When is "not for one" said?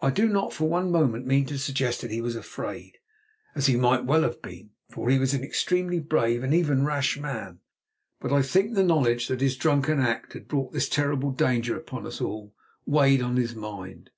0.30-0.90